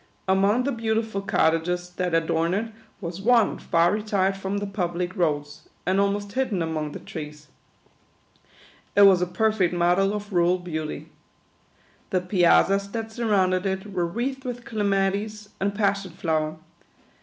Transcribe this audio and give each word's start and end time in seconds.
Among 0.27 0.63
the 0.63 0.71
beautiful 0.71 1.21
cottages 1.21 1.91
that 1.91 2.15
adorn 2.15 2.55
it 2.55 2.73
was 2.99 3.21
one 3.21 3.59
far 3.59 3.91
retired 3.93 4.35
from 4.35 4.57
the 4.57 4.65
pub 4.65 4.95
lic 4.95 5.15
roads, 5.15 5.69
and 5.85 5.99
almost 6.01 6.31
hidden 6.31 6.63
among 6.63 6.93
the 6.93 6.99
trees. 6.99 7.49
It 8.95 9.03
was 9.03 9.21
a 9.21 9.27
perfect 9.27 9.75
model 9.75 10.15
of 10.15 10.33
rural 10.33 10.57
beauty. 10.57 11.09
The 12.09 12.19
piazzas 12.19 12.89
that 12.93 13.11
surrounded 13.11 13.67
it 13.67 13.93
were 13.93 14.07
wreathed 14.07 14.43
with 14.43 14.65
Clematis 14.65 15.49
and 15.59 15.75
Pas 15.75 16.01
sion 16.01 16.13
Flower. 16.13 16.55